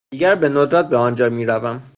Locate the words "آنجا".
0.97-1.29